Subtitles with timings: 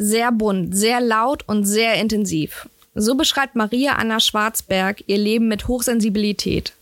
[0.00, 2.68] Sehr bunt, sehr laut und sehr intensiv.
[2.94, 6.72] So beschreibt Maria Anna Schwarzberg ihr Leben mit Hochsensibilität.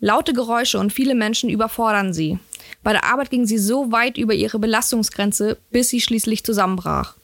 [0.00, 2.38] Laute Geräusche und viele Menschen überfordern sie.
[2.82, 7.14] Bei der Arbeit ging sie so weit über ihre Belastungsgrenze, bis sie schließlich zusammenbrach.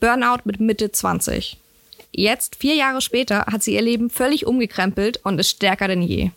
[0.00, 1.56] Burnout mit Mitte 20.
[2.12, 6.30] Jetzt, vier Jahre später, hat sie ihr Leben völlig umgekrempelt und ist stärker denn je.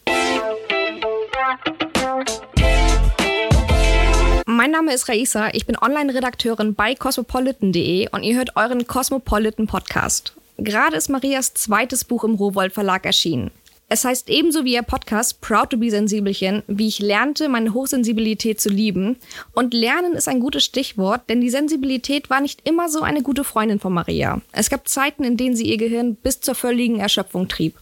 [4.49, 10.37] Mein Name ist Raisa, ich bin Online-Redakteurin bei cosmopolitan.de und ihr hört euren Cosmopolitan Podcast.
[10.57, 13.51] Gerade ist Marias zweites Buch im Rowold Verlag erschienen.
[13.89, 18.61] Es heißt ebenso wie ihr Podcast Proud to be Sensibelchen, wie ich lernte, meine Hochsensibilität
[18.61, 19.17] zu lieben.
[19.51, 23.43] Und Lernen ist ein gutes Stichwort, denn die Sensibilität war nicht immer so eine gute
[23.43, 24.39] Freundin von Maria.
[24.53, 27.77] Es gab Zeiten, in denen sie ihr Gehirn bis zur völligen Erschöpfung trieb.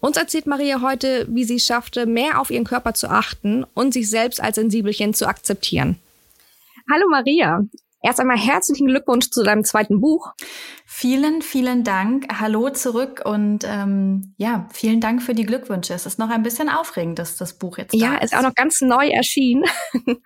[0.00, 3.92] Uns erzählt Maria heute, wie sie es schaffte, mehr auf ihren Körper zu achten und
[3.92, 5.98] sich selbst als Sensibelchen zu akzeptieren.
[6.90, 7.60] Hallo Maria.
[8.00, 10.32] Erst einmal herzlichen Glückwunsch zu deinem zweiten Buch.
[10.86, 12.26] Vielen, vielen Dank.
[12.40, 15.94] Hallo zurück und ähm, ja, vielen Dank für die Glückwünsche.
[15.94, 18.32] Es ist noch ein bisschen aufregend, dass das Buch jetzt ja, ist.
[18.32, 19.64] ist auch noch ganz neu erschienen.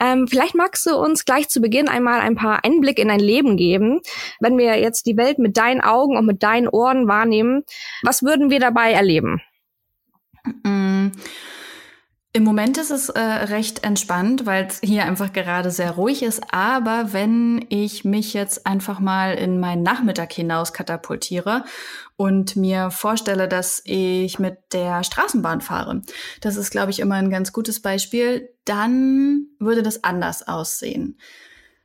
[0.00, 3.56] ähm, vielleicht magst du uns gleich zu Beginn einmal ein paar Einblick in dein Leben
[3.56, 4.00] geben.
[4.38, 7.64] Wenn wir jetzt die Welt mit deinen Augen und mit deinen Ohren wahrnehmen,
[8.04, 9.40] was würden wir dabei erleben?
[10.62, 11.08] Mm.
[12.32, 16.40] Im Moment ist es äh, recht entspannt, weil es hier einfach gerade sehr ruhig ist.
[16.52, 21.64] Aber wenn ich mich jetzt einfach mal in meinen Nachmittag hinaus katapultiere
[22.16, 26.02] und mir vorstelle, dass ich mit der Straßenbahn fahre,
[26.40, 31.18] das ist, glaube ich, immer ein ganz gutes Beispiel, dann würde das anders aussehen.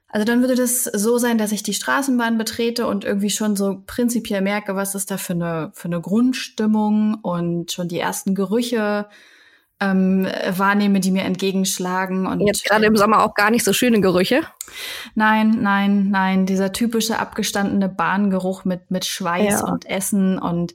[0.09, 3.81] Also dann würde das so sein, dass ich die Straßenbahn betrete und irgendwie schon so
[3.87, 9.07] prinzipiell merke, was ist da für eine, für eine Grundstimmung und schon die ersten Gerüche
[9.79, 12.27] ähm, wahrnehme, die mir entgegenschlagen.
[12.27, 14.41] Und jetzt gerade im Sommer auch gar nicht so schöne Gerüche.
[15.15, 16.45] Nein, nein, nein.
[16.45, 19.67] Dieser typische abgestandene Bahngeruch mit mit Schweiß ja.
[19.67, 20.73] und Essen und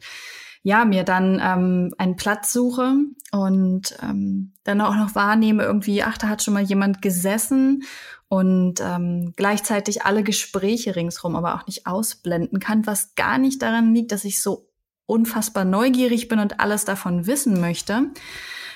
[0.62, 2.94] ja, mir dann ähm, einen Platz suche
[3.32, 7.84] und ähm, dann auch noch wahrnehme, irgendwie, ach, da hat schon mal jemand gesessen
[8.28, 13.94] und ähm, gleichzeitig alle Gespräche ringsrum aber auch nicht ausblenden kann, was gar nicht daran
[13.94, 14.68] liegt, dass ich so
[15.06, 18.10] unfassbar neugierig bin und alles davon wissen möchte,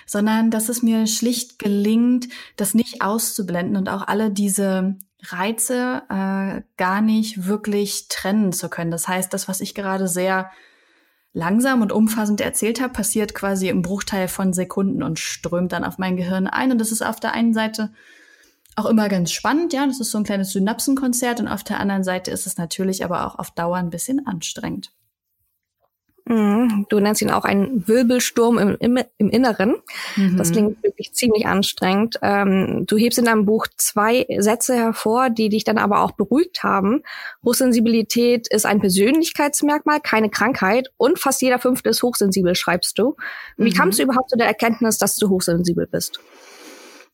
[0.07, 6.63] sondern dass es mir schlicht gelingt, das nicht auszublenden und auch alle diese Reize äh,
[6.77, 8.91] gar nicht wirklich trennen zu können.
[8.91, 10.51] Das heißt, das, was ich gerade sehr
[11.33, 15.99] langsam und umfassend erzählt habe, passiert quasi im Bruchteil von Sekunden und strömt dann auf
[15.99, 16.71] mein Gehirn ein.
[16.71, 17.91] Und das ist auf der einen Seite
[18.77, 22.03] auch immer ganz spannend, ja, das ist so ein kleines Synapsenkonzert und auf der anderen
[22.03, 24.93] Seite ist es natürlich aber auch auf Dauer ein bisschen anstrengend.
[26.27, 26.87] Mhm.
[26.89, 29.77] Du nennst ihn auch einen Wirbelsturm im, im, im Inneren.
[30.17, 30.37] Mhm.
[30.39, 32.19] Das klingt wirklich ziemlich anstrengend.
[32.23, 36.63] Ähm, du hebst in deinem Buch zwei Sätze hervor, die dich dann aber auch beruhigt
[36.63, 37.03] haben.
[37.45, 43.17] Hochsensibilität ist ein Persönlichkeitsmerkmal, keine Krankheit und fast jeder Fünfte ist hochsensibel, schreibst du.
[43.59, 43.75] Wie mhm.
[43.75, 46.21] kamst du überhaupt zu der Erkenntnis, dass du hochsensibel bist?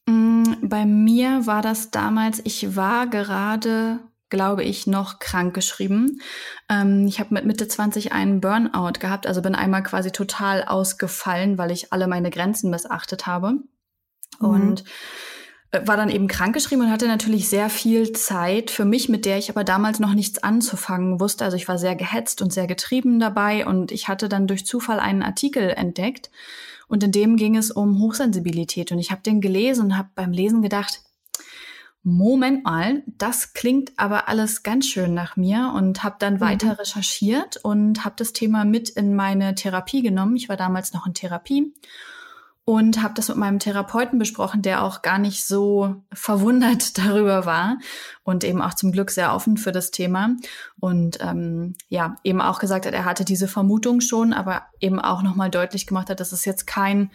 [0.06, 3.98] Mm, bei mir war das damals, ich war gerade
[4.30, 6.20] glaube ich, noch krank geschrieben.
[6.68, 11.58] Ähm, ich habe mit Mitte 20 einen Burnout gehabt, also bin einmal quasi total ausgefallen,
[11.58, 13.52] weil ich alle meine Grenzen missachtet habe.
[14.40, 14.48] Mhm.
[14.48, 14.84] Und
[15.72, 19.38] äh, war dann eben krankgeschrieben und hatte natürlich sehr viel Zeit für mich, mit der
[19.38, 21.44] ich aber damals noch nichts anzufangen wusste.
[21.44, 25.00] Also ich war sehr gehetzt und sehr getrieben dabei und ich hatte dann durch Zufall
[25.00, 26.30] einen Artikel entdeckt
[26.88, 30.32] und in dem ging es um Hochsensibilität und ich habe den gelesen und habe beim
[30.32, 31.02] Lesen gedacht,
[32.02, 36.40] Moment mal, das klingt aber alles ganz schön nach mir und habe dann mhm.
[36.40, 40.36] weiter recherchiert und habe das Thema mit in meine Therapie genommen.
[40.36, 41.74] Ich war damals noch in Therapie
[42.64, 47.78] und habe das mit meinem Therapeuten besprochen, der auch gar nicht so verwundert darüber war
[48.22, 50.36] und eben auch zum Glück sehr offen für das Thema
[50.78, 55.22] und ähm, ja eben auch gesagt hat, er hatte diese Vermutung schon, aber eben auch
[55.22, 57.10] noch mal deutlich gemacht hat, dass es jetzt kein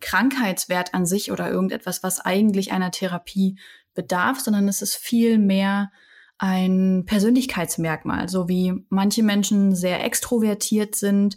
[0.00, 3.56] Krankheitswert an sich oder irgendetwas, was eigentlich einer Therapie
[3.98, 5.90] bedarf, sondern es ist viel mehr
[6.38, 11.36] ein Persönlichkeitsmerkmal, so wie manche Menschen sehr extrovertiert sind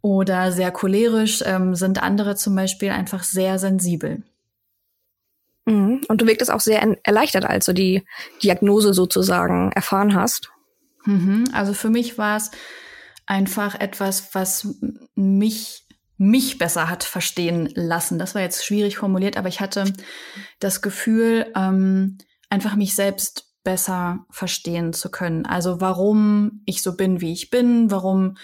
[0.00, 4.22] oder sehr cholerisch, ähm, sind andere zum Beispiel einfach sehr sensibel.
[5.66, 6.00] Mhm.
[6.08, 8.02] Und du wirktest auch sehr erleichtert, als du die
[8.42, 10.50] Diagnose sozusagen erfahren hast.
[11.04, 11.44] Mhm.
[11.52, 12.50] Also für mich war es
[13.26, 14.74] einfach etwas, was
[15.14, 15.84] mich
[16.20, 18.18] mich besser hat verstehen lassen.
[18.18, 19.90] Das war jetzt schwierig formuliert, aber ich hatte
[20.58, 22.18] das Gefühl, ähm,
[22.50, 25.46] einfach mich selbst besser verstehen zu können.
[25.46, 28.36] Also warum ich so bin, wie ich bin, warum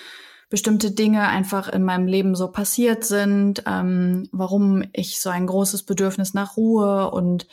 [0.48, 5.82] bestimmte Dinge einfach in meinem Leben so passiert sind, ähm, warum ich so ein großes
[5.84, 7.46] Bedürfnis nach Ruhe und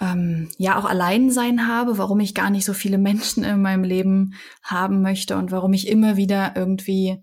[0.00, 4.32] ähm, ja auch Alleinsein habe, warum ich gar nicht so viele Menschen in meinem Leben
[4.62, 7.22] haben möchte und warum ich immer wieder irgendwie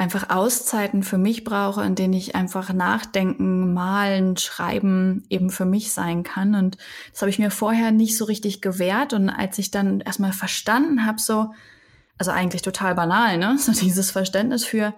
[0.00, 5.92] einfach Auszeiten für mich brauche, in denen ich einfach nachdenken, malen, schreiben eben für mich
[5.92, 6.54] sein kann.
[6.54, 6.78] Und
[7.12, 9.12] das habe ich mir vorher nicht so richtig gewährt.
[9.12, 11.52] Und als ich dann erstmal verstanden habe, so,
[12.16, 13.56] also eigentlich total banal, ne?
[13.60, 14.94] So dieses Verständnis für,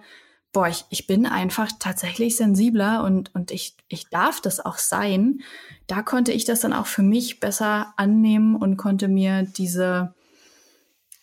[0.53, 5.41] boah, ich, ich bin einfach tatsächlich sensibler und, und ich, ich darf das auch sein.
[5.87, 10.13] Da konnte ich das dann auch für mich besser annehmen und konnte mir diese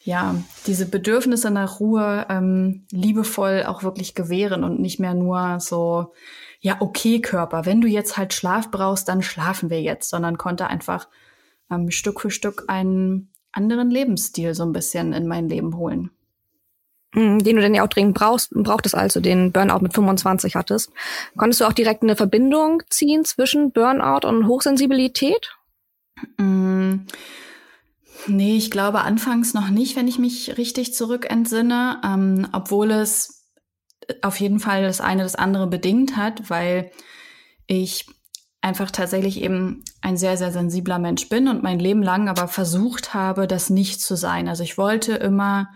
[0.02, 0.34] ja,
[0.66, 6.14] diese Bedürfnisse nach Ruhe ähm, liebevoll auch wirklich gewähren und nicht mehr nur so,
[6.60, 10.68] ja, okay, Körper, wenn du jetzt halt Schlaf brauchst, dann schlafen wir jetzt, sondern konnte
[10.68, 11.08] einfach
[11.70, 16.10] ähm, Stück für Stück einen anderen Lebensstil so ein bisschen in mein Leben holen.
[17.12, 20.54] Mhm, den du denn ja auch dringend brauchst, brauchtest, als du den Burnout mit 25
[20.54, 20.92] hattest.
[21.36, 25.58] Konntest du auch direkt eine Verbindung ziehen zwischen Burnout und Hochsensibilität?
[26.38, 27.00] Mm.
[28.26, 33.46] Nee, ich glaube anfangs noch nicht, wenn ich mich richtig zurückentsinne, ähm, obwohl es
[34.22, 36.90] auf jeden Fall das eine das andere bedingt hat, weil
[37.66, 38.06] ich
[38.60, 43.14] einfach tatsächlich eben ein sehr, sehr sensibler Mensch bin und mein Leben lang aber versucht
[43.14, 44.48] habe, das nicht zu sein.
[44.48, 45.70] Also ich wollte immer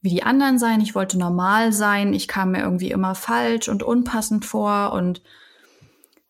[0.00, 3.82] wie die anderen sein, ich wollte normal sein, ich kam mir irgendwie immer falsch und
[3.82, 5.22] unpassend vor und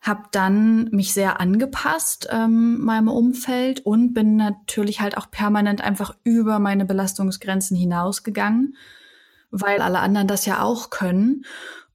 [0.07, 6.15] habe dann mich sehr angepasst ähm, meinem Umfeld und bin natürlich halt auch permanent einfach
[6.23, 8.75] über meine Belastungsgrenzen hinausgegangen,
[9.51, 11.45] weil alle anderen das ja auch können.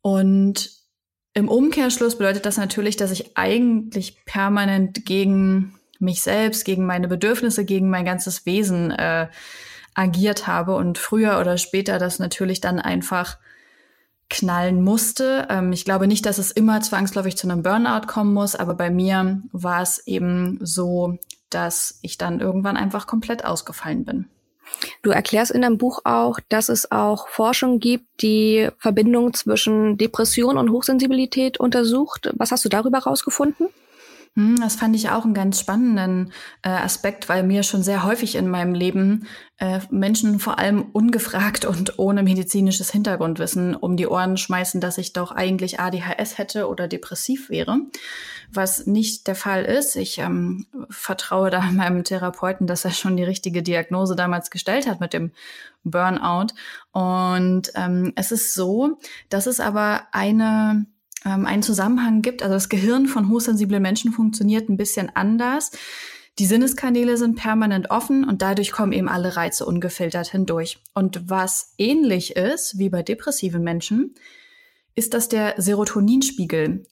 [0.03, 0.71] Und
[1.35, 7.65] im Umkehrschluss bedeutet das natürlich, dass ich eigentlich permanent gegen mich selbst, gegen meine Bedürfnisse,
[7.65, 9.29] gegen mein ganzes Wesen äh,
[9.95, 13.39] agiert habe und früher oder später das natürlich dann einfach
[14.33, 15.47] knallen musste.
[15.51, 18.91] Ähm, ich glaube nicht, dass es immer zwangsläufig zu einem Burnout kommen muss, aber bei
[18.91, 21.19] mir war es eben so,
[21.51, 24.27] dass ich dann irgendwann einfach komplett ausgefallen bin.
[25.03, 30.57] Du erklärst in deinem Buch auch, dass es auch Forschung gibt, die Verbindung zwischen Depression
[30.57, 32.31] und Hochsensibilität untersucht.
[32.37, 33.69] Was hast du darüber herausgefunden?
[34.35, 36.33] Hm, das fand ich auch einen ganz spannenden
[36.63, 39.27] äh, Aspekt, weil mir schon sehr häufig in meinem Leben
[39.59, 45.13] äh, Menschen vor allem ungefragt und ohne medizinisches Hintergrundwissen um die Ohren schmeißen, dass ich
[45.13, 47.77] doch eigentlich ADHS hätte oder depressiv wäre,
[48.51, 49.97] was nicht der Fall ist.
[49.97, 54.99] Ich ähm, vertraue da meinem Therapeuten, dass er schon die richtige Diagnose damals gestellt hat
[54.99, 55.33] mit dem
[55.85, 56.55] Burnout.
[56.93, 58.99] Und ähm, es ist so,
[59.29, 60.87] dass es aber eine
[61.25, 62.43] ähm, einen Zusammenhang gibt.
[62.43, 65.71] Also das Gehirn von hochsensiblen Menschen funktioniert ein bisschen anders.
[66.39, 70.79] Die Sinneskanäle sind permanent offen und dadurch kommen eben alle Reize ungefiltert hindurch.
[70.95, 74.15] Und was ähnlich ist wie bei depressiven Menschen,
[74.95, 76.85] ist, dass der Serotoninspiegel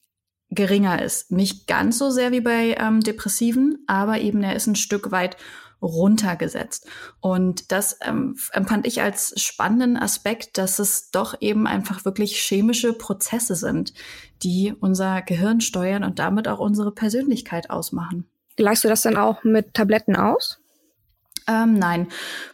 [0.51, 1.31] geringer ist.
[1.31, 5.37] Nicht ganz so sehr wie bei ähm, Depressiven, aber eben er ist ein Stück weit
[5.83, 6.87] runtergesetzt.
[7.21, 12.93] Und das ähm, empfand ich als spannenden Aspekt, dass es doch eben einfach wirklich chemische
[12.93, 13.93] Prozesse sind,
[14.43, 18.29] die unser Gehirn steuern und damit auch unsere Persönlichkeit ausmachen.
[18.57, 20.61] Gleichst du das dann auch mit Tabletten aus?
[21.49, 22.09] Ähm, nein,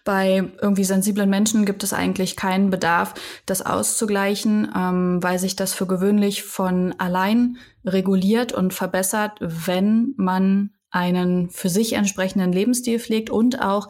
[0.05, 3.14] bei irgendwie sensiblen Menschen gibt es eigentlich keinen Bedarf,
[3.44, 10.70] das auszugleichen, ähm, weil sich das für gewöhnlich von allein reguliert und verbessert, wenn man
[10.91, 13.88] einen für sich entsprechenden Lebensstil pflegt und auch,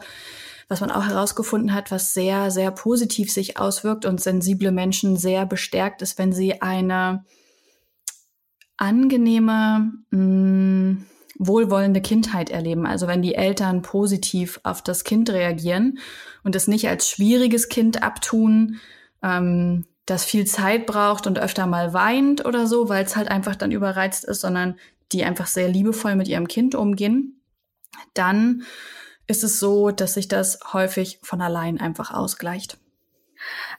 [0.67, 5.45] was man auch herausgefunden hat, was sehr, sehr positiv sich auswirkt und sensible Menschen sehr
[5.45, 7.23] bestärkt ist, wenn sie eine
[8.77, 11.05] angenehme, mh, mm,
[11.39, 12.85] wohlwollende Kindheit erleben.
[12.85, 15.99] Also wenn die Eltern positiv auf das Kind reagieren
[16.43, 18.79] und es nicht als schwieriges Kind abtun,
[19.21, 23.55] ähm, das viel Zeit braucht und öfter mal weint oder so, weil es halt einfach
[23.55, 24.75] dann überreizt ist, sondern
[25.11, 27.41] die einfach sehr liebevoll mit ihrem Kind umgehen,
[28.13, 28.63] dann
[29.27, 32.77] ist es so, dass sich das häufig von allein einfach ausgleicht.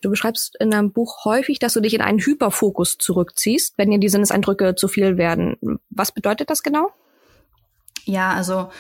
[0.02, 3.98] Du beschreibst in deinem Buch häufig, dass du dich in einen Hyperfokus zurückziehst, wenn dir
[3.98, 5.80] die Sinneseindrücke zu viel werden.
[5.90, 6.92] Was bedeutet das genau?
[8.04, 8.70] Ja, also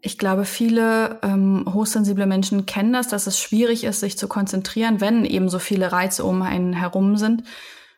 [0.00, 5.00] ich glaube, viele ähm, hochsensible Menschen kennen das, dass es schwierig ist, sich zu konzentrieren,
[5.00, 7.42] wenn eben so viele Reize um einen herum sind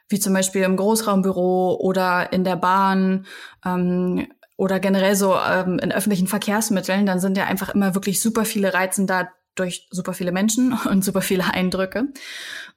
[0.08, 3.26] wie zum Beispiel im Großraumbüro oder in der Bahn
[3.64, 8.44] ähm, oder generell so ähm, in öffentlichen Verkehrsmitteln, dann sind ja einfach immer wirklich super
[8.44, 12.08] viele Reizen da durch super viele Menschen und super viele Eindrücke.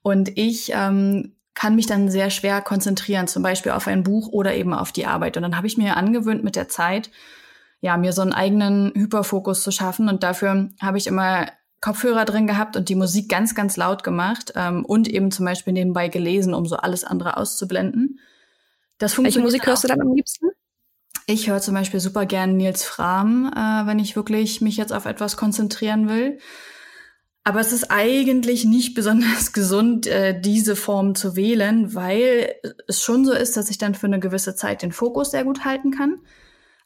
[0.01, 4.55] Und ich ähm, kann mich dann sehr schwer konzentrieren, zum Beispiel auf ein Buch oder
[4.55, 5.38] eben auf die Arbeit.
[5.38, 7.11] Und dann habe ich mir angewöhnt mit der Zeit,
[7.81, 10.07] ja, mir so einen eigenen Hyperfokus zu schaffen.
[10.07, 11.47] Und dafür habe ich immer
[11.81, 15.73] Kopfhörer drin gehabt und die Musik ganz, ganz laut gemacht ähm, und eben zum Beispiel
[15.73, 18.19] nebenbei gelesen, um so alles andere auszublenden.
[19.00, 20.47] Das funktioniert Welche Musik hörst du dann am liebsten?
[21.25, 25.05] Ich höre zum Beispiel super gern Nils Fram, äh, wenn ich wirklich mich jetzt auf
[25.05, 26.38] etwas konzentrieren will.
[27.43, 32.53] Aber es ist eigentlich nicht besonders gesund, äh, diese Form zu wählen, weil
[32.88, 35.65] es schon so ist, dass ich dann für eine gewisse Zeit den Fokus sehr gut
[35.65, 36.19] halten kann,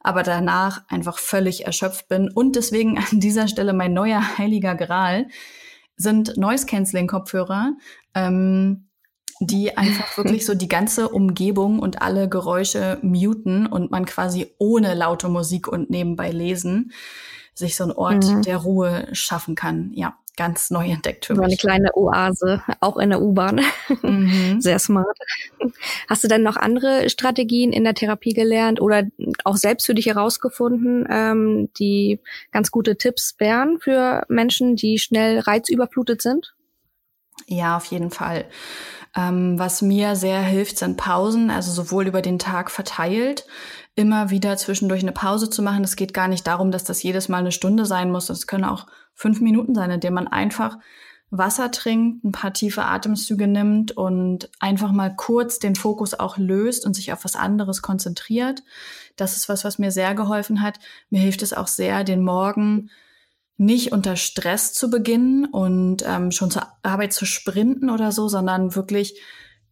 [0.05, 2.29] aber danach einfach völlig erschöpft bin.
[2.29, 5.27] Und deswegen an dieser Stelle mein neuer heiliger Gral
[5.97, 7.73] sind Noise-Canceling-Kopfhörer,
[8.13, 8.89] ähm,
[9.39, 14.93] die einfach wirklich so die ganze Umgebung und alle Geräusche muten und man quasi ohne
[14.93, 16.91] laute Musik und nebenbei lesen
[17.53, 18.41] sich so ein Ort mhm.
[18.41, 19.91] der Ruhe schaffen kann.
[19.93, 23.61] Ja ganz neu entdeckt für so Eine kleine Oase, auch in der U-Bahn.
[24.01, 24.59] Mhm.
[24.61, 25.17] Sehr smart.
[26.09, 29.03] Hast du denn noch andere Strategien in der Therapie gelernt oder
[29.43, 32.19] auch selbst für dich herausgefunden, ähm, die
[32.51, 36.53] ganz gute Tipps wären für Menschen, die schnell reizüberflutet sind?
[37.47, 38.45] Ja, auf jeden Fall.
[39.15, 43.45] Ähm, was mir sehr hilft, sind Pausen, also sowohl über den Tag verteilt,
[43.95, 45.83] immer wieder zwischendurch eine Pause zu machen.
[45.83, 48.29] Es geht gar nicht darum, dass das jedes Mal eine Stunde sein muss.
[48.29, 50.77] Es können auch fünf Minuten sein, in denen man einfach
[51.31, 56.85] Wasser trinkt, ein paar tiefe Atemzüge nimmt und einfach mal kurz den Fokus auch löst
[56.85, 58.63] und sich auf was anderes konzentriert.
[59.15, 60.79] Das ist was, was mir sehr geholfen hat.
[61.09, 62.89] Mir hilft es auch sehr, den Morgen
[63.57, 68.75] nicht unter Stress zu beginnen und ähm, schon zur Arbeit zu sprinten oder so, sondern
[68.75, 69.19] wirklich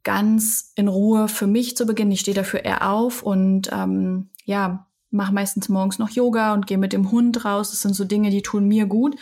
[0.04, 2.12] ganz in Ruhe für mich zu beginnen.
[2.12, 6.78] Ich stehe dafür eher auf und ähm, ja, mache meistens morgens noch Yoga und gehe
[6.78, 7.72] mit dem Hund raus.
[7.72, 9.16] Das sind so Dinge, die tun mir gut.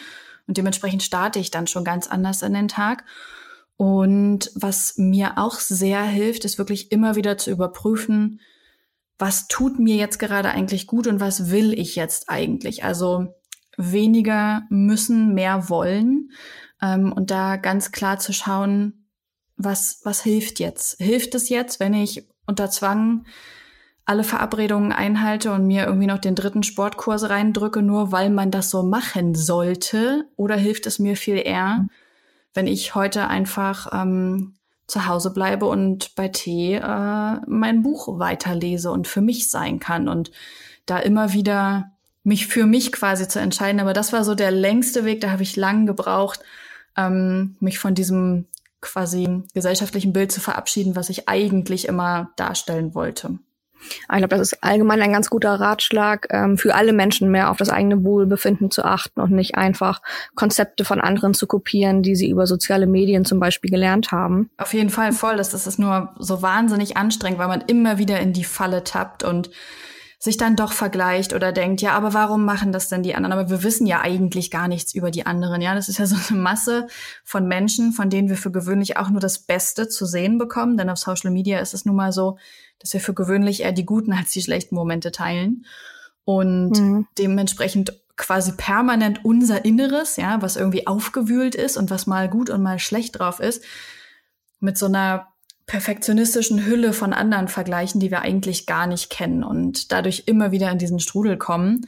[0.48, 3.06] Und dementsprechend starte ich dann schon ganz anders in den Tag.
[3.78, 8.40] Und was mir auch sehr hilft, ist wirklich immer wieder zu überprüfen,
[9.18, 12.84] was tut mir jetzt gerade eigentlich gut und was will ich jetzt eigentlich.
[12.84, 13.36] Also
[13.78, 16.32] weniger müssen, mehr wollen.
[16.82, 19.08] Ähm, und da ganz klar zu schauen,
[19.58, 20.98] was, was hilft jetzt?
[21.00, 23.26] Hilft es jetzt, wenn ich unter Zwang
[24.12, 28.70] alle Verabredungen einhalte und mir irgendwie noch den dritten Sportkurs reindrücke, nur weil man das
[28.70, 30.26] so machen sollte?
[30.36, 31.88] Oder hilft es mir viel eher,
[32.54, 38.92] wenn ich heute einfach ähm, zu Hause bleibe und bei Tee äh, mein Buch weiterlese
[38.92, 40.32] und für mich sein kann und
[40.86, 41.92] da immer wieder
[42.26, 43.80] mich für mich quasi zu entscheiden.
[43.80, 46.42] Aber das war so der längste Weg, da habe ich lang gebraucht,
[46.98, 48.48] ähm, mich von diesem
[48.82, 53.40] quasi gesellschaftlichen Bild zu verabschieden, was ich eigentlich immer darstellen wollte.
[53.82, 57.58] Ich glaube, das ist allgemein ein ganz guter Ratschlag, ähm, für alle Menschen mehr auf
[57.58, 60.02] das eigene Wohlbefinden zu achten und nicht einfach
[60.36, 64.50] Konzepte von anderen zu kopieren, die sie über soziale Medien zum Beispiel gelernt haben.
[64.58, 65.38] Auf jeden Fall voll.
[65.38, 69.50] Das ist nur so wahnsinnig anstrengend, weil man immer wieder in die Falle tappt und
[70.24, 73.34] sich dann doch vergleicht oder denkt, ja, aber warum machen das denn die anderen?
[73.34, 75.64] Aber wir wissen ja eigentlich gar nichts über die anderen.
[75.64, 76.86] Ja, das ist ja so eine Masse
[77.24, 80.78] von Menschen, von denen wir für gewöhnlich auch nur das Beste zu sehen bekommen.
[80.78, 82.38] Denn auf Social Media ist es nun mal so,
[82.82, 85.66] dass wir für gewöhnlich eher die guten als die schlechten Momente teilen.
[86.24, 87.08] Und mhm.
[87.18, 92.62] dementsprechend quasi permanent unser Inneres, ja, was irgendwie aufgewühlt ist und was mal gut und
[92.62, 93.64] mal schlecht drauf ist,
[94.60, 95.28] mit so einer
[95.66, 100.70] perfektionistischen Hülle von anderen vergleichen, die wir eigentlich gar nicht kennen und dadurch immer wieder
[100.70, 101.88] in diesen Strudel kommen.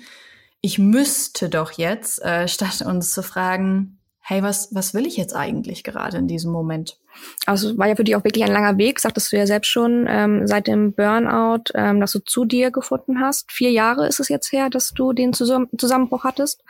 [0.61, 5.35] Ich müsste doch jetzt, äh, statt uns zu fragen, hey, was, was will ich jetzt
[5.35, 6.97] eigentlich gerade in diesem Moment?
[7.45, 10.05] Also war ja für dich auch wirklich ein langer Weg, sagtest du ja selbst schon,
[10.07, 13.51] ähm, seit dem Burnout, ähm, dass du zu dir gefunden hast.
[13.51, 16.63] Vier Jahre ist es jetzt her, dass du den Zusam Zusammenbruch hattest.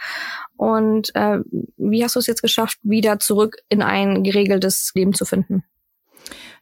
[0.57, 1.39] Und äh,
[1.77, 5.63] wie hast du es jetzt geschafft, wieder zurück in ein geregeltes Leben zu finden?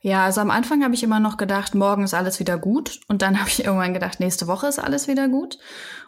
[0.04, 3.00] Ja, also am Anfang habe ich immer noch gedacht, morgen ist alles wieder gut.
[3.08, 5.60] Und dann habe ich irgendwann gedacht, nächste Woche ist alles wieder gut.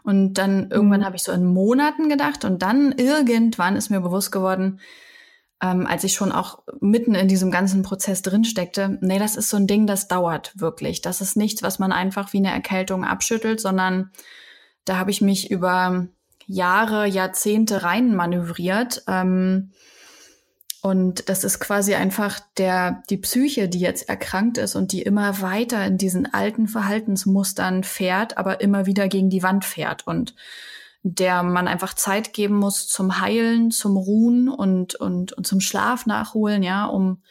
[0.04, 1.06] Und dann irgendwann mhm.
[1.06, 2.44] habe ich so in Monaten gedacht.
[2.44, 4.80] Und dann irgendwann ist mir bewusst geworden,
[5.62, 9.50] ähm, als ich schon auch mitten in diesem ganzen Prozess drin steckte, nee, das ist
[9.50, 11.02] so ein Ding, das dauert wirklich.
[11.02, 14.12] Das ist nichts, was man einfach wie eine Erkältung abschüttelt, sondern
[14.86, 16.08] da habe ich mich über
[16.48, 19.04] Jahre, Jahrzehnte rein manövriert.
[19.08, 19.72] Ähm,
[20.84, 25.42] und das ist quasi einfach der, die Psyche, die jetzt erkrankt ist und die immer
[25.42, 30.36] weiter in diesen alten Verhaltensmustern fährt, aber immer wieder gegen die Wand fährt und
[31.02, 36.06] der man einfach Zeit geben muss zum Heilen, zum Ruhen und, und, und zum Schlaf
[36.06, 37.22] nachholen, ja, um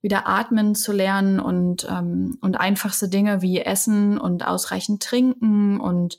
[0.00, 6.18] wieder atmen zu lernen und, ähm, und einfachste Dinge wie Essen und ausreichend trinken und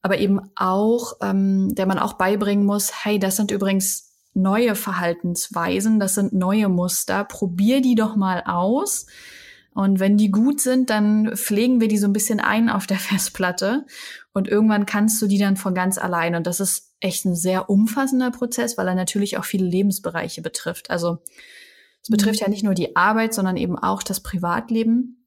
[0.00, 4.05] aber eben auch, ähm, der man auch beibringen muss, hey, das sind übrigens
[4.36, 7.24] neue Verhaltensweisen, das sind neue Muster.
[7.24, 9.06] Probier die doch mal aus.
[9.74, 12.98] Und wenn die gut sind, dann pflegen wir die so ein bisschen ein auf der
[12.98, 13.84] Festplatte.
[14.32, 16.34] Und irgendwann kannst du die dann von ganz allein.
[16.34, 20.90] Und das ist echt ein sehr umfassender Prozess, weil er natürlich auch viele Lebensbereiche betrifft.
[20.90, 21.18] Also
[22.02, 25.26] es betrifft ja nicht nur die Arbeit, sondern eben auch das Privatleben.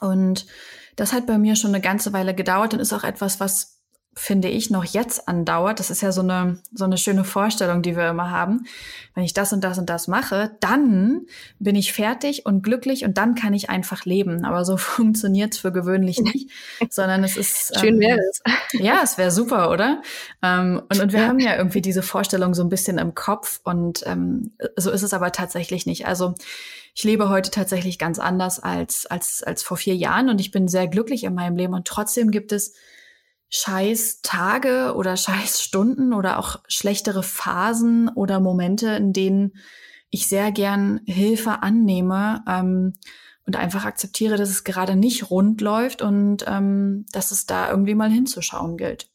[0.00, 0.46] Und
[0.94, 3.77] das hat bei mir schon eine ganze Weile gedauert und ist auch etwas, was
[4.18, 5.78] finde ich, noch jetzt andauert.
[5.78, 8.66] Das ist ja so eine, so eine schöne Vorstellung, die wir immer haben.
[9.14, 11.26] Wenn ich das und das und das mache, dann
[11.58, 14.44] bin ich fertig und glücklich und dann kann ich einfach leben.
[14.44, 16.50] Aber so funktioniert's für gewöhnlich nicht,
[16.90, 17.76] sondern es ist.
[17.80, 18.42] Schön wäre es.
[18.72, 20.02] Ja, es wäre super, oder?
[20.42, 24.02] Ähm, und, und wir haben ja irgendwie diese Vorstellung so ein bisschen im Kopf und
[24.06, 26.06] ähm, so ist es aber tatsächlich nicht.
[26.06, 26.34] Also
[26.94, 30.66] ich lebe heute tatsächlich ganz anders als, als, als vor vier Jahren und ich bin
[30.66, 32.74] sehr glücklich in meinem Leben und trotzdem gibt es
[33.50, 39.52] scheiß Tage oder scheiß Stunden oder auch schlechtere Phasen oder Momente, in denen
[40.10, 42.94] ich sehr gern Hilfe annehme ähm,
[43.46, 47.94] und einfach akzeptiere, dass es gerade nicht rund läuft und ähm, dass es da irgendwie
[47.94, 49.10] mal hinzuschauen gilt.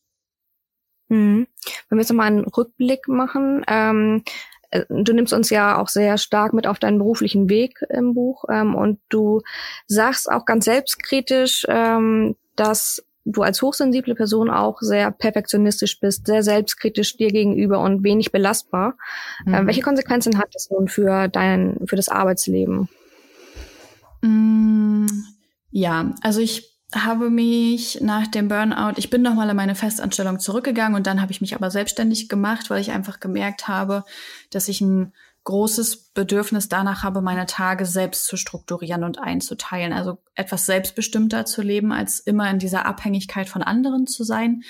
[1.10, 1.48] Mhm.
[1.90, 4.24] Wenn wir jetzt nochmal einen Rückblick machen, ähm,
[4.72, 8.46] äh, du nimmst uns ja auch sehr stark mit auf deinen beruflichen Weg im Buch
[8.50, 9.42] ähm, und du
[9.86, 16.44] sagst auch ganz selbstkritisch, ähm, dass du als hochsensible Person auch sehr perfektionistisch bist, sehr
[16.44, 18.98] selbstkritisch dir gegenüber und wenig belastbar.
[19.46, 19.56] Äh, mhm.
[19.56, 22.90] Äh, welche Konsequenzen hat das nun für dein, für das Arbeitsleben?
[24.22, 25.08] Mm,
[25.72, 30.96] ja, also ich habe mich nach dem Burnout, ich bin nochmal in meine Festanstellung zurückgegangen
[30.96, 34.04] und dann habe ich mich aber selbstständig gemacht, weil ich einfach gemerkt habe,
[34.52, 35.14] dass ich ein
[35.44, 39.94] großes Bedürfnis danach habe, meine Tage selbst zu strukturieren und einzuteilen.
[39.94, 44.64] Also etwas selbstbestimmter zu leben, als immer in dieser Abhängigkeit von anderen zu sein.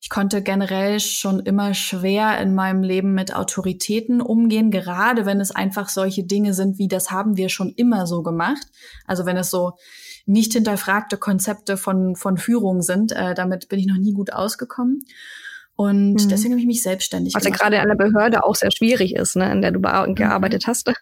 [0.00, 5.50] Ich konnte generell schon immer schwer in meinem Leben mit Autoritäten umgehen, gerade wenn es
[5.50, 8.66] einfach solche Dinge sind wie das haben wir schon immer so gemacht.
[9.06, 9.72] Also wenn es so
[10.26, 15.04] nicht hinterfragte Konzepte von, von Führung sind, äh, damit bin ich noch nie gut ausgekommen.
[15.76, 16.28] Und mhm.
[16.28, 17.60] deswegen habe ich mich selbstständig Was gemacht.
[17.60, 20.14] Was ja gerade an der Behörde auch sehr schwierig ist, ne, in der du mhm.
[20.14, 20.92] gearbeitet hast.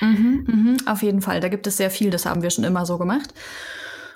[0.00, 1.40] Mhm, mhm, auf jeden Fall.
[1.40, 3.34] Da gibt es sehr viel, das haben wir schon immer so gemacht.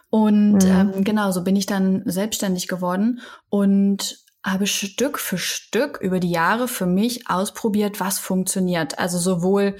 [0.08, 0.92] Und mhm.
[0.94, 6.30] ähm, genau, so bin ich dann selbstständig geworden und habe Stück für Stück über die
[6.30, 8.98] Jahre für mich ausprobiert, was funktioniert.
[8.98, 9.76] Also sowohl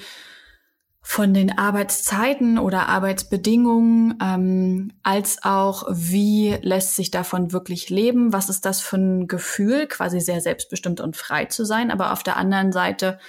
[1.09, 8.49] von den Arbeitszeiten oder Arbeitsbedingungen, ähm, als auch wie lässt sich davon wirklich leben, was
[8.49, 12.37] ist das für ein Gefühl, quasi sehr selbstbestimmt und frei zu sein, aber auf der
[12.37, 13.21] anderen Seite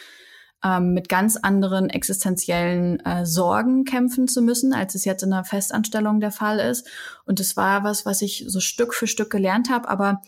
[0.63, 5.45] ähm, mit ganz anderen existenziellen äh, Sorgen kämpfen zu müssen, als es jetzt in einer
[5.45, 6.89] Festanstellung der Fall ist.
[7.25, 10.23] Und es war was, was ich so Stück für Stück gelernt habe, aber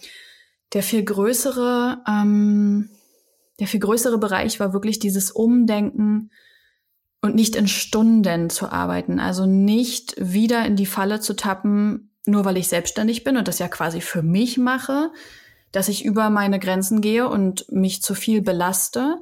[0.73, 2.91] der viel größere, ähm,
[3.59, 6.29] der viel größere Bereich war wirklich dieses Umdenken,
[7.21, 9.19] und nicht in Stunden zu arbeiten.
[9.19, 13.59] Also nicht wieder in die Falle zu tappen, nur weil ich selbstständig bin und das
[13.59, 15.11] ja quasi für mich mache,
[15.71, 19.17] dass ich über meine Grenzen gehe und mich zu viel belaste.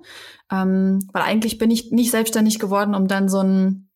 [0.52, 3.90] Ähm, weil eigentlich bin ich nicht selbstständig geworden, um dann so ein,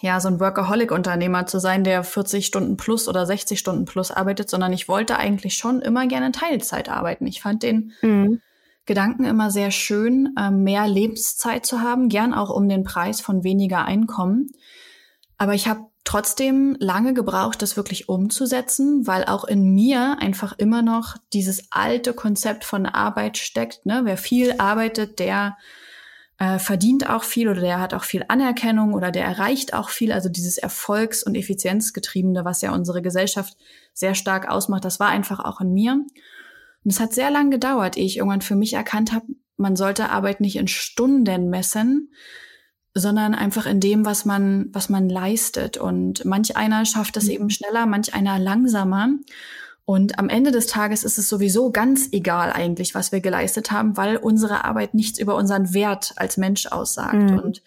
[0.00, 4.50] ja, so ein Workaholic-Unternehmer zu sein, der 40 Stunden plus oder 60 Stunden plus arbeitet,
[4.50, 7.26] sondern ich wollte eigentlich schon immer gerne Teilzeit arbeiten.
[7.26, 8.40] Ich fand den mhm.
[8.88, 13.44] Gedanken immer sehr schön, äh, mehr Lebenszeit zu haben, gern auch um den Preis von
[13.44, 14.50] weniger Einkommen.
[15.36, 20.80] Aber ich habe trotzdem lange gebraucht, das wirklich umzusetzen, weil auch in mir einfach immer
[20.80, 23.84] noch dieses alte Konzept von Arbeit steckt.
[23.84, 24.00] Ne?
[24.04, 25.58] Wer viel arbeitet, der
[26.38, 30.12] äh, verdient auch viel oder der hat auch viel Anerkennung oder der erreicht auch viel.
[30.12, 33.54] Also dieses Erfolgs- und Effizienzgetriebene, was ja unsere Gesellschaft
[33.92, 36.06] sehr stark ausmacht, das war einfach auch in mir.
[36.88, 39.26] Und es hat sehr lang gedauert, ehe ich irgendwann für mich erkannt habe,
[39.58, 42.14] man sollte Arbeit nicht in Stunden messen,
[42.94, 45.76] sondern einfach in dem, was man, was man leistet.
[45.76, 47.30] Und manch einer schafft das mhm.
[47.30, 49.10] eben schneller, manch einer langsamer.
[49.84, 53.98] Und am Ende des Tages ist es sowieso ganz egal eigentlich, was wir geleistet haben,
[53.98, 57.12] weil unsere Arbeit nichts über unseren Wert als Mensch aussagt.
[57.12, 57.38] Mhm.
[57.38, 57.62] Und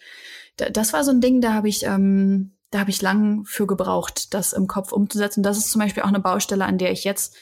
[0.56, 4.34] das war so ein Ding, da habe ich, ähm, da habe ich lang für gebraucht,
[4.34, 5.44] das im Kopf umzusetzen.
[5.44, 7.36] Das ist zum Beispiel auch eine Baustelle, an der ich jetzt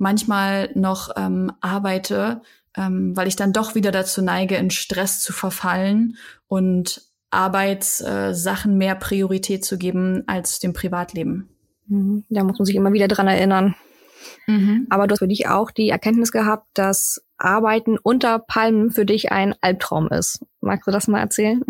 [0.00, 2.42] manchmal noch ähm, arbeite,
[2.76, 6.16] ähm, weil ich dann doch wieder dazu neige, in Stress zu verfallen
[6.48, 11.48] und Arbeitssachen äh, mehr Priorität zu geben als dem Privatleben.
[11.86, 12.24] Mhm.
[12.28, 13.76] Da muss man sich immer wieder dran erinnern.
[14.46, 14.86] Mhm.
[14.90, 19.30] Aber du hast für dich auch die Erkenntnis gehabt, dass Arbeiten unter Palmen für dich
[19.30, 20.40] ein Albtraum ist.
[20.60, 21.62] Magst du das mal erzählen?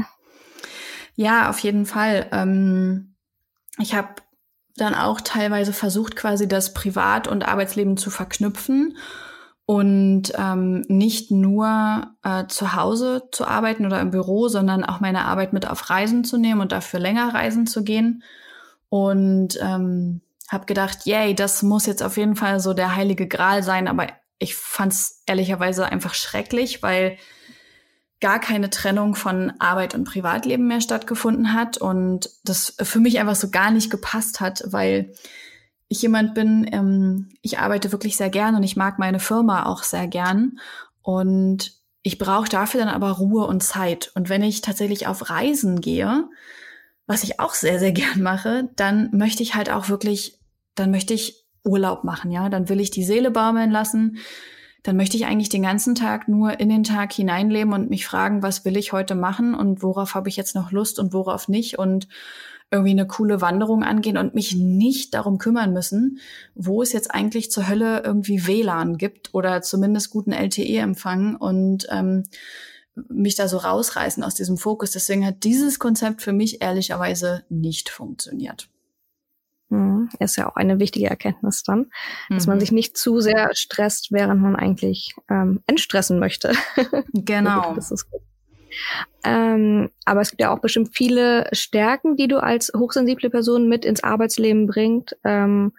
[1.16, 2.26] Ja, auf jeden Fall.
[2.32, 3.14] Ähm,
[3.78, 4.08] ich habe
[4.76, 8.96] dann auch teilweise versucht, quasi das Privat- und Arbeitsleben zu verknüpfen
[9.66, 15.26] und ähm, nicht nur äh, zu Hause zu arbeiten oder im Büro, sondern auch meine
[15.26, 18.24] Arbeit mit auf Reisen zu nehmen und dafür länger reisen zu gehen.
[18.88, 23.62] Und ähm, habe gedacht, yay, das muss jetzt auf jeden Fall so der heilige Gral
[23.62, 23.86] sein.
[23.86, 24.08] Aber
[24.40, 27.16] ich fand es ehrlicherweise einfach schrecklich, weil
[28.20, 33.36] gar keine Trennung von Arbeit und Privatleben mehr stattgefunden hat und das für mich einfach
[33.36, 35.12] so gar nicht gepasst hat, weil
[35.90, 39.82] ich jemand bin, ähm, ich arbeite wirklich sehr gern und ich mag meine Firma auch
[39.82, 40.58] sehr gern.
[41.02, 44.12] Und ich brauche dafür dann aber Ruhe und Zeit.
[44.14, 46.28] Und wenn ich tatsächlich auf Reisen gehe,
[47.06, 50.38] was ich auch sehr, sehr gern mache, dann möchte ich halt auch wirklich,
[50.76, 52.48] dann möchte ich Urlaub machen, ja.
[52.48, 54.18] Dann will ich die Seele baumeln lassen.
[54.82, 58.42] Dann möchte ich eigentlich den ganzen Tag nur in den Tag hineinleben und mich fragen,
[58.42, 61.78] was will ich heute machen und worauf habe ich jetzt noch Lust und worauf nicht
[61.78, 62.08] und
[62.70, 66.18] irgendwie eine coole Wanderung angehen und mich nicht darum kümmern müssen,
[66.54, 72.24] wo es jetzt eigentlich zur Hölle irgendwie WLAN gibt oder zumindest guten LTE-Empfang und ähm,
[73.08, 74.92] mich da so rausreißen aus diesem Fokus.
[74.92, 78.68] Deswegen hat dieses Konzept für mich ehrlicherweise nicht funktioniert.
[79.70, 80.10] Mhm.
[80.18, 81.90] Ist ja auch eine wichtige Erkenntnis dann,
[82.28, 82.60] dass man mhm.
[82.60, 86.52] sich nicht zu sehr stresst, während man eigentlich ähm, entstressen möchte.
[87.12, 87.74] Genau.
[87.74, 88.22] das ist gut.
[89.24, 93.84] Ähm, aber es gibt ja auch bestimmt viele Stärken, die du als hochsensible Person mit
[93.84, 95.16] ins Arbeitsleben bringt.
[95.24, 95.72] Ähm,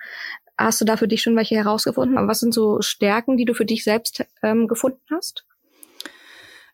[0.57, 2.17] hast du da für dich schon welche herausgefunden?
[2.17, 5.45] Aber was sind so Stärken, die du für dich selbst ähm, gefunden hast?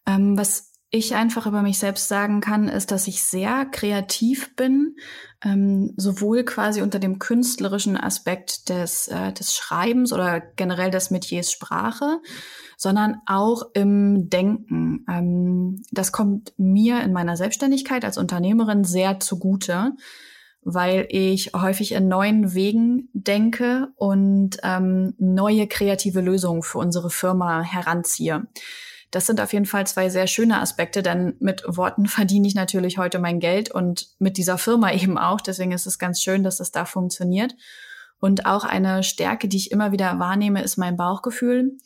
[0.06, 4.96] Ähm, was ich einfach über mich selbst sagen kann, ist, dass ich sehr kreativ bin,
[5.44, 11.52] ähm, sowohl quasi unter dem künstlerischen Aspekt des, äh, des Schreibens oder generell des Metiers
[11.52, 12.22] Sprache,
[12.78, 15.06] sondern auch im Denken.
[15.10, 19.92] Ähm, das kommt mir in meiner Selbstständigkeit als Unternehmerin sehr zugute,
[20.62, 27.62] weil ich häufig in neuen Wegen denke und ähm, neue kreative Lösungen für unsere Firma
[27.62, 28.48] heranziehe.
[29.12, 32.98] Das sind auf jeden Fall zwei sehr schöne Aspekte, denn mit Worten verdiene ich natürlich
[32.98, 35.42] heute mein Geld und mit dieser Firma eben auch.
[35.42, 37.56] Deswegen ist es ganz schön, dass das da funktioniert.
[38.20, 41.78] Und auch eine Stärke, die ich immer wieder wahrnehme, ist mein Bauchgefühl.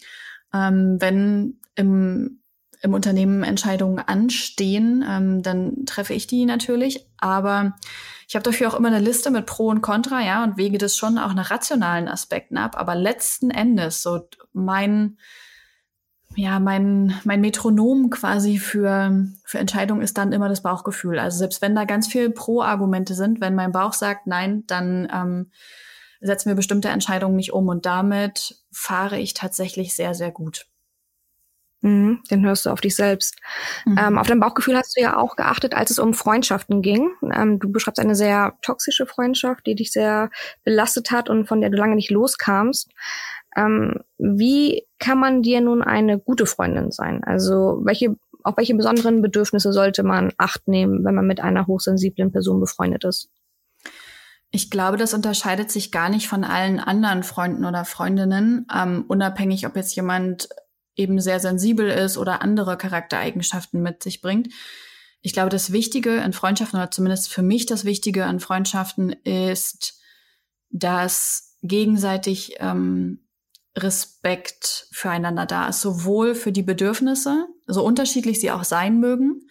[0.53, 2.41] Ähm, wenn im,
[2.81, 7.05] im Unternehmen Entscheidungen anstehen, ähm, dann treffe ich die natürlich.
[7.17, 7.75] Aber
[8.29, 10.95] ich habe dafür auch immer eine Liste mit Pro und Contra, ja, und wege das
[10.95, 12.77] schon auch nach rationalen Aspekten ab.
[12.77, 15.17] Aber letzten Endes, so mein
[16.35, 21.19] ja, mein, mein Metronom quasi für, für Entscheidungen ist dann immer das Bauchgefühl.
[21.19, 25.51] Also selbst wenn da ganz viel Pro-Argumente sind, wenn mein Bauch sagt nein, dann ähm,
[26.21, 27.67] setzen wir bestimmte Entscheidungen nicht um.
[27.67, 30.67] Und damit fahre ich tatsächlich sehr, sehr gut.
[31.81, 33.37] Mhm, den hörst du auf dich selbst.
[33.85, 33.97] Mhm.
[33.97, 37.09] Ähm, auf dein Bauchgefühl hast du ja auch geachtet, als es um Freundschaften ging.
[37.33, 40.29] Ähm, du beschreibst eine sehr toxische Freundschaft, die dich sehr
[40.63, 42.91] belastet hat und von der du lange nicht loskamst.
[43.55, 47.23] Ähm, wie kann man dir nun eine gute Freundin sein?
[47.23, 52.31] Also welche, auf welche besonderen Bedürfnisse sollte man Acht nehmen, wenn man mit einer hochsensiblen
[52.31, 53.29] Person befreundet ist?
[54.51, 59.65] Ich glaube, das unterscheidet sich gar nicht von allen anderen Freunden oder Freundinnen, ähm, unabhängig,
[59.65, 60.49] ob jetzt jemand
[60.95, 64.49] eben sehr sensibel ist oder andere Charaktereigenschaften mit sich bringt.
[65.21, 70.01] Ich glaube, das Wichtige in Freundschaften, oder zumindest für mich das Wichtige an Freundschaften, ist,
[70.69, 73.27] dass gegenseitig ähm,
[73.75, 79.47] Respekt füreinander da ist, sowohl für die Bedürfnisse, so unterschiedlich sie auch sein mögen,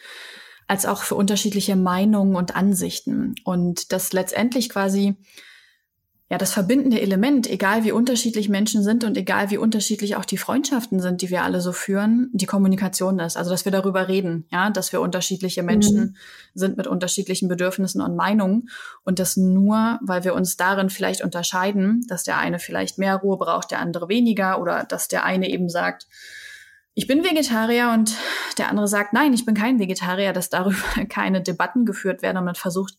[0.66, 3.34] als auch für unterschiedliche Meinungen und Ansichten.
[3.44, 5.16] Und das letztendlich quasi
[6.30, 10.38] ja, das verbindende Element, egal wie unterschiedlich Menschen sind und egal wie unterschiedlich auch die
[10.38, 13.36] Freundschaften sind, die wir alle so führen, die Kommunikation ist.
[13.36, 16.16] Also, dass wir darüber reden, ja, dass wir unterschiedliche Menschen mhm.
[16.54, 18.68] sind mit unterschiedlichen Bedürfnissen und Meinungen
[19.02, 23.36] und das nur, weil wir uns darin vielleicht unterscheiden, dass der eine vielleicht mehr Ruhe
[23.36, 26.06] braucht, der andere weniger oder dass der eine eben sagt,
[26.94, 28.14] ich bin Vegetarier und
[28.56, 30.76] der andere sagt, nein, ich bin kein Vegetarier, dass darüber
[31.08, 32.98] keine Debatten geführt werden und man versucht,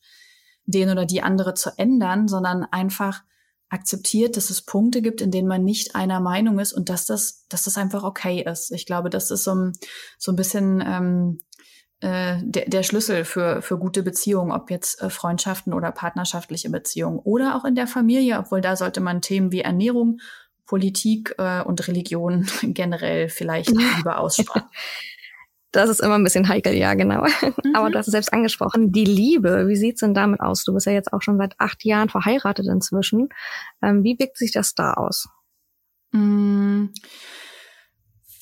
[0.65, 3.24] den oder die andere zu ändern, sondern einfach
[3.69, 7.45] akzeptiert, dass es Punkte gibt, in denen man nicht einer Meinung ist und dass das,
[7.47, 8.71] dass das einfach okay ist.
[8.71, 9.74] Ich glaube, das ist so ein,
[10.17, 11.39] so ein bisschen ähm,
[12.02, 17.19] äh, der, der Schlüssel für, für gute Beziehungen, ob jetzt äh, Freundschaften oder partnerschaftliche Beziehungen
[17.19, 20.19] oder auch in der Familie, obwohl da sollte man Themen wie Ernährung,
[20.65, 24.63] Politik äh, und Religion generell vielleicht lieber aussparen.
[25.71, 27.25] Das ist immer ein bisschen heikel, ja, genau.
[27.63, 27.75] Mhm.
[27.75, 28.91] Aber du hast es selbst angesprochen.
[28.91, 30.63] Die Liebe, wie sieht's denn damit aus?
[30.63, 33.29] Du bist ja jetzt auch schon seit acht Jahren verheiratet inzwischen.
[33.81, 35.27] Ähm, wie wirkt sich das da aus?
[36.12, 36.88] Mm.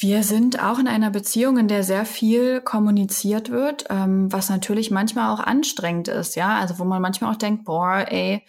[0.01, 4.91] Wir sind auch in einer Beziehung, in der sehr viel kommuniziert wird, ähm, was natürlich
[4.91, 6.57] manchmal auch anstrengend ist, ja.
[6.57, 8.45] Also wo man manchmal auch denkt, boah, ey,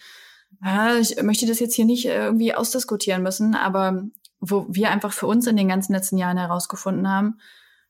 [1.01, 4.03] ich möchte das jetzt hier nicht irgendwie ausdiskutieren müssen, aber
[4.39, 7.39] wo wir einfach für uns in den ganzen letzten Jahren herausgefunden haben,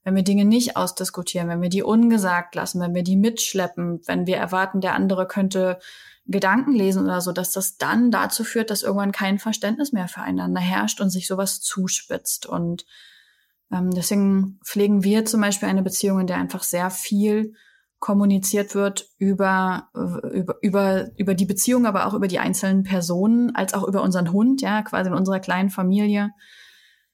[0.04, 4.26] wenn wir Dinge nicht ausdiskutieren, wenn wir die ungesagt lassen, wenn wir die mitschleppen, wenn
[4.26, 5.80] wir erwarten, der andere könnte
[6.26, 10.62] Gedanken lesen oder so, dass das dann dazu führt, dass irgendwann kein Verständnis mehr füreinander
[10.62, 12.46] herrscht und sich sowas zuspitzt.
[12.46, 12.86] Und
[13.72, 17.54] ähm, deswegen pflegen wir zum Beispiel eine Beziehung, in der einfach sehr viel
[18.00, 23.76] kommuniziert wird über, über, über, über die Beziehung, aber auch über die einzelnen Personen, als
[23.76, 26.32] auch über unseren Hund, ja, quasi in unserer kleinen Familie.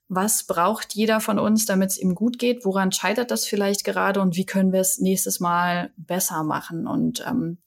[0.10, 2.63] Was braucht jeder von uns, damit es ihm gut geht?
[2.63, 6.88] Woran scheitert das vielleicht gerade und wie können wir es nächstes Mal besser machen?
[6.88, 7.58] Und ähm,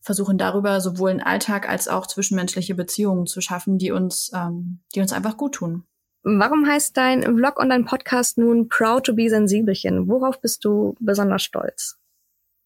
[0.00, 5.00] versuchen darüber sowohl einen Alltag als auch zwischenmenschliche Beziehungen zu schaffen, die uns, ähm, die
[5.00, 5.84] uns einfach gut tun.
[6.24, 10.08] Warum heißt dein Vlog und dein Podcast nun Proud to be Sensibelchen?
[10.08, 11.98] Worauf bist du besonders stolz?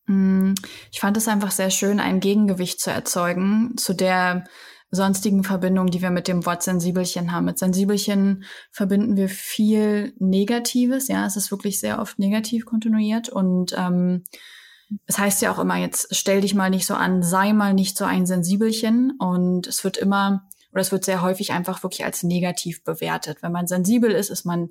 [0.07, 0.53] Mm,
[0.93, 4.45] ich fand es einfach sehr schön, ein Gegengewicht zu erzeugen zu der
[4.97, 7.45] sonstigen Verbindung, die wir mit dem Wort Sensibelchen haben.
[7.45, 11.07] Mit Sensibelchen verbinden wir viel Negatives.
[11.07, 14.25] Ja, es ist wirklich sehr oft negativ kontinuiert und ähm,
[15.07, 17.97] es heißt ja auch immer jetzt, stell dich mal nicht so an, sei mal nicht
[17.97, 22.23] so ein Sensibelchen und es wird immer oder es wird sehr häufig einfach wirklich als
[22.23, 23.39] negativ bewertet.
[23.41, 24.71] Wenn man sensibel ist, ist man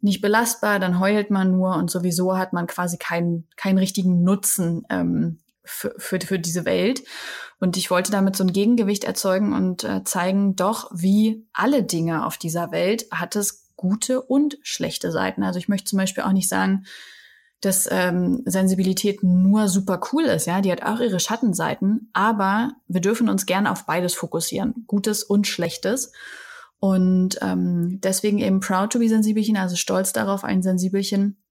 [0.00, 4.84] nicht belastbar, dann heult man nur und sowieso hat man quasi keinen, keinen richtigen Nutzen
[4.90, 7.02] ähm, für, für, für diese Welt.
[7.60, 12.24] Und ich wollte damit so ein Gegengewicht erzeugen und äh, zeigen, doch, wie alle Dinge
[12.24, 15.42] auf dieser Welt hat es gute und schlechte Seiten.
[15.42, 16.84] Also ich möchte zum Beispiel auch nicht sagen,
[17.60, 23.00] dass ähm, Sensibilität nur super cool ist, ja, die hat auch ihre Schattenseiten, aber wir
[23.00, 26.12] dürfen uns gerne auf beides fokussieren, Gutes und Schlechtes.
[26.80, 31.42] Und ähm, deswegen eben proud to be Sensibelchen, also stolz darauf, ein Sensibelchen,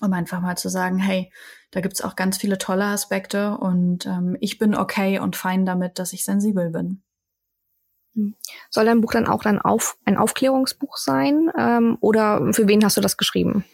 [0.00, 1.30] um einfach mal zu sagen, hey,
[1.72, 5.98] da gibt's auch ganz viele tolle Aspekte und ähm, ich bin okay und fein damit,
[5.98, 7.02] dass ich sensibel bin.
[8.14, 8.34] Hm.
[8.70, 12.98] Soll dein Buch dann auch dann auf, ein Aufklärungsbuch sein ähm, oder für wen hast
[12.98, 13.64] du das geschrieben?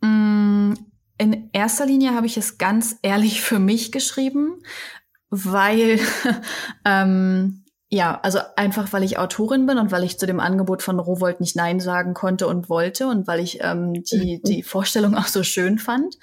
[0.00, 0.72] Mm,
[1.16, 4.60] in erster Linie habe ich es ganz ehrlich für mich geschrieben,
[5.30, 6.00] weil
[6.84, 10.98] ähm, ja, also einfach, weil ich Autorin bin und weil ich zu dem Angebot von
[10.98, 15.28] Rowold nicht Nein sagen konnte und wollte und weil ich ähm, die, die Vorstellung auch
[15.28, 16.16] so schön fand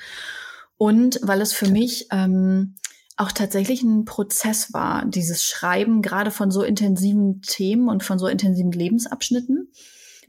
[0.77, 2.75] und weil es für mich ähm,
[3.17, 8.27] auch tatsächlich ein Prozess war, dieses Schreiben gerade von so intensiven Themen und von so
[8.27, 9.71] intensiven Lebensabschnitten.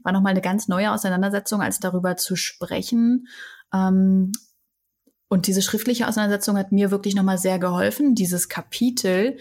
[0.01, 3.27] War nochmal eine ganz neue Auseinandersetzung, als darüber zu sprechen.
[3.71, 4.31] Ähm,
[5.27, 9.37] und diese schriftliche Auseinandersetzung hat mir wirklich nochmal sehr geholfen, dieses Kapitel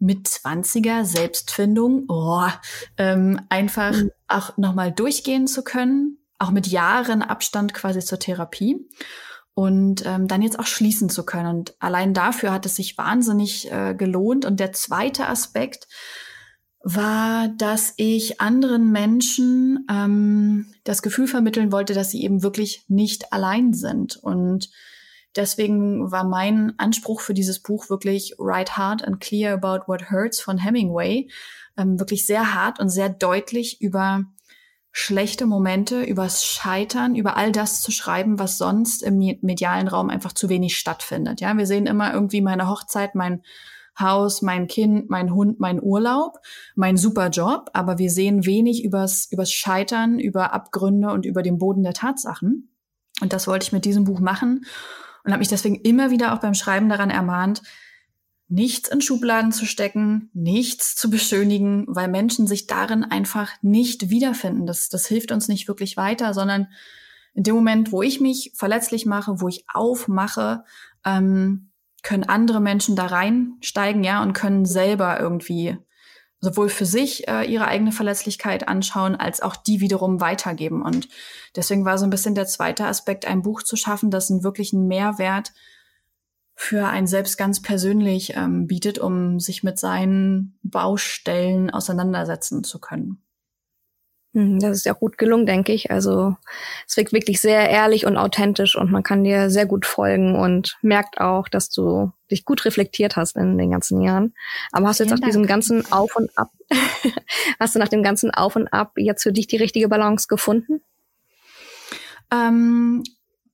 [0.00, 2.48] mit 20er Selbstfindung, oh,
[2.96, 4.10] ähm, einfach mhm.
[4.26, 8.88] auch nochmal durchgehen zu können, auch mit Jahren Abstand quasi zur Therapie
[9.58, 11.48] und ähm, dann jetzt auch schließen zu können.
[11.48, 14.44] Und allein dafür hat es sich wahnsinnig äh, gelohnt.
[14.44, 15.88] Und der zweite Aspekt
[16.84, 23.32] war, dass ich anderen Menschen ähm, das Gefühl vermitteln wollte, dass sie eben wirklich nicht
[23.32, 24.70] allein sind und
[25.36, 30.40] Deswegen war mein Anspruch für dieses Buch wirklich Write Hard and Clear About What Hurts
[30.40, 31.28] von Hemingway.
[31.76, 34.24] Ähm, wirklich sehr hart und sehr deutlich über
[34.90, 40.32] schlechte Momente, übers Scheitern, über all das zu schreiben, was sonst im medialen Raum einfach
[40.32, 41.40] zu wenig stattfindet.
[41.40, 43.42] Ja, wir sehen immer irgendwie meine Hochzeit, mein
[43.98, 46.38] Haus, mein Kind, mein Hund, mein Urlaub,
[46.76, 51.58] mein super Job, aber wir sehen wenig übers, übers Scheitern, über Abgründe und über den
[51.58, 52.70] Boden der Tatsachen.
[53.20, 54.64] Und das wollte ich mit diesem Buch machen
[55.24, 57.62] und habe mich deswegen immer wieder auch beim Schreiben daran ermahnt,
[58.48, 64.66] nichts in Schubladen zu stecken, nichts zu beschönigen, weil Menschen sich darin einfach nicht wiederfinden.
[64.66, 66.68] Das, das hilft uns nicht wirklich weiter, sondern
[67.34, 70.64] in dem Moment, wo ich mich verletzlich mache, wo ich aufmache,
[71.04, 71.70] ähm,
[72.02, 75.76] können andere Menschen da reinsteigen, ja, und können selber irgendwie
[76.40, 80.82] sowohl für sich äh, ihre eigene Verletzlichkeit anschauen, als auch die wiederum weitergeben.
[80.82, 81.08] Und
[81.56, 84.86] deswegen war so ein bisschen der zweite Aspekt, ein Buch zu schaffen, das einen wirklichen
[84.86, 85.52] Mehrwert
[86.60, 93.22] für einen selbst ganz persönlich ähm, bietet, um sich mit seinen Baustellen auseinandersetzen zu können.
[94.34, 95.92] Hm, das ist ja gut gelungen, denke ich.
[95.92, 96.34] Also
[96.84, 100.76] es wirkt wirklich sehr ehrlich und authentisch und man kann dir sehr gut folgen und
[100.82, 104.34] merkt auch, dass du dich gut reflektiert hast in den ganzen Jahren.
[104.72, 106.50] Aber hast du jetzt nach diesem ganzen Auf und Ab,
[107.60, 110.80] hast du nach dem ganzen Auf und Ab jetzt für dich die richtige Balance gefunden?
[112.32, 113.04] Ähm,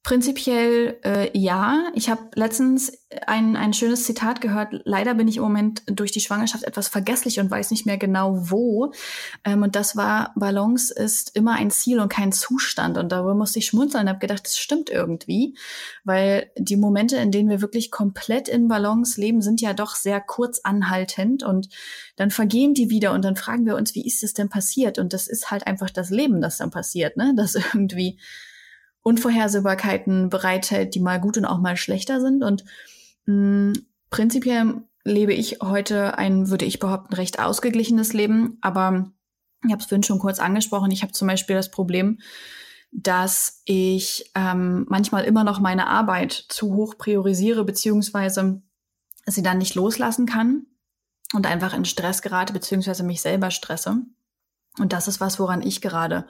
[0.04, 1.86] Prinzipiell äh, ja.
[1.94, 2.92] Ich habe letztens
[3.26, 4.82] ein, ein schönes Zitat gehört.
[4.84, 8.50] Leider bin ich im Moment durch die Schwangerschaft etwas vergesslich und weiß nicht mehr genau
[8.50, 8.92] wo.
[9.46, 12.98] Ähm, und das war, Balance ist immer ein Ziel und kein Zustand.
[12.98, 15.56] Und darüber musste ich schmunzeln und habe gedacht, das stimmt irgendwie.
[16.04, 20.20] Weil die Momente, in denen wir wirklich komplett in Balance leben, sind ja doch sehr
[20.20, 21.44] kurz anhaltend.
[21.44, 21.70] Und
[22.16, 24.98] dann vergehen die wieder und dann fragen wir uns, wie ist es denn passiert?
[24.98, 27.32] Und das ist halt einfach das Leben, das dann passiert, ne?
[27.34, 28.18] Das irgendwie
[29.04, 32.42] Unvorhersehbarkeiten bereithält, die mal gut und auch mal schlechter sind.
[32.42, 32.64] Und
[33.26, 33.72] mh, mm,
[34.10, 38.58] prinzipiell lebe ich heute ein, würde ich behaupten, recht ausgeglichenes Leben.
[38.62, 39.12] Aber
[39.64, 40.90] ich habe es vorhin schon kurz angesprochen.
[40.90, 42.18] Ich habe zum Beispiel das Problem,
[42.90, 48.62] dass ich ähm, manchmal immer noch meine Arbeit zu hoch priorisiere, beziehungsweise
[49.26, 50.66] sie dann nicht loslassen kann
[51.34, 54.02] und einfach in Stress gerate, beziehungsweise mich selber stresse.
[54.78, 56.26] Und das ist was, woran ich gerade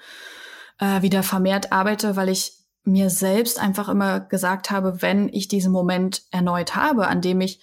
[0.79, 5.73] äh, wieder vermehrt arbeite, weil ich mir selbst einfach immer gesagt habe, wenn ich diesen
[5.73, 7.61] Moment erneut habe, an dem ich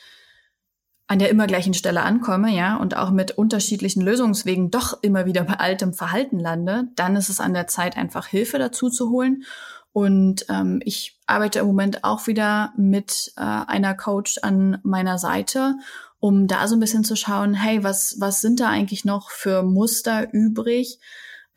[1.08, 5.44] an der immer gleichen Stelle ankomme, ja, und auch mit unterschiedlichen Lösungswegen doch immer wieder
[5.44, 9.44] bei altem Verhalten lande, dann ist es an der Zeit, einfach Hilfe dazu zu holen.
[9.92, 15.76] Und ähm, ich arbeite im Moment auch wieder mit äh, einer Coach an meiner Seite,
[16.20, 19.64] um da so ein bisschen zu schauen, hey, was, was sind da eigentlich noch für
[19.64, 21.00] Muster übrig?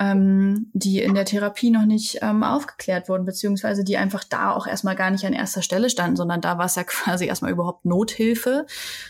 [0.00, 4.66] Ähm, die in der Therapie noch nicht ähm, aufgeklärt wurden, beziehungsweise die einfach da auch
[4.66, 7.85] erstmal gar nicht an erster Stelle standen, sondern da war es ja quasi erstmal überhaupt
[7.85, 8.66] Nothilfe.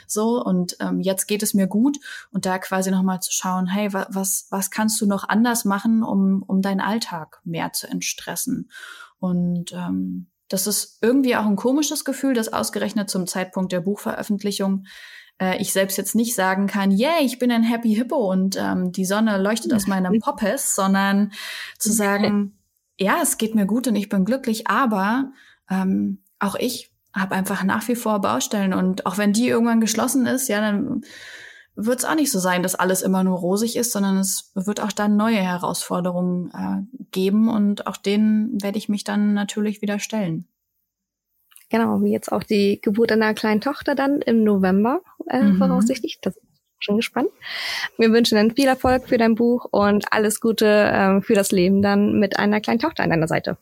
[0.07, 1.99] So, und ähm, jetzt geht es mir gut
[2.33, 6.03] und da quasi nochmal zu schauen, hey, wa was, was kannst du noch anders machen,
[6.03, 8.71] um, um deinen Alltag mehr zu entstressen?
[9.19, 14.85] Und ähm, das ist irgendwie auch ein komisches Gefühl, das ausgerechnet zum Zeitpunkt der Buchveröffentlichung
[15.41, 18.93] äh, ich selbst jetzt nicht sagen kann, yeah, ich bin ein Happy Hippo und ähm,
[18.93, 21.33] die Sonne leuchtet aus meinem Poppes, sondern
[21.79, 22.59] zu sagen,
[22.99, 25.33] ja, es geht mir gut und ich bin glücklich, aber
[25.71, 30.27] ähm, auch ich habe einfach nach wie vor Baustellen und auch wenn die irgendwann geschlossen
[30.27, 31.03] ist, ja, dann
[31.77, 34.81] wird es auch nicht so sein, dass alles immer nur rosig ist, sondern es wird
[34.81, 39.99] auch dann neue Herausforderungen äh, geben und auch denen werde ich mich dann natürlich wieder
[39.99, 40.47] stellen.
[41.75, 45.59] Genau, wie jetzt auch die Geburt einer kleinen Tochter dann im November äh, mhm.
[45.59, 46.21] voraussichtlich.
[46.23, 47.31] Das bin schon gespannt.
[47.99, 51.83] Wir wünschen dann viel Erfolg für dein Buch und alles Gute äh, für das Leben
[51.83, 53.59] dann mit einer kleinen Tochter an deiner Seite.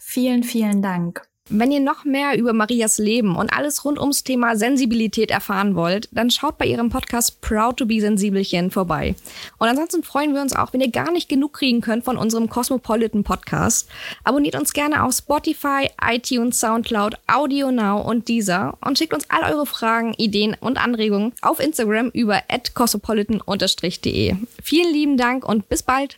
[0.00, 1.28] Vielen, vielen Dank.
[1.50, 6.08] Wenn ihr noch mehr über Marias Leben und alles rund ums Thema Sensibilität erfahren wollt,
[6.10, 9.14] dann schaut bei ihrem Podcast Proud to be Sensibelchen vorbei.
[9.58, 12.48] Und ansonsten freuen wir uns auch, wenn ihr gar nicht genug kriegen könnt von unserem
[12.48, 13.90] Cosmopolitan Podcast.
[14.24, 19.52] Abonniert uns gerne auf Spotify, iTunes, Soundcloud, Audio Now und Deezer und schickt uns all
[19.52, 22.40] eure Fragen, Ideen und Anregungen auf Instagram über
[22.72, 24.36] cosmopolitan-de.
[24.62, 26.16] Vielen lieben Dank und bis bald!